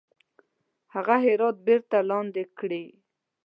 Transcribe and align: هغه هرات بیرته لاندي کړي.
هغه 0.93 1.15
هرات 1.25 1.55
بیرته 1.67 1.97
لاندي 2.09 2.43
کړي. 2.59 2.85